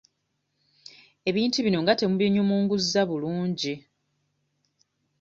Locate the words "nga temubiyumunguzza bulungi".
1.83-3.73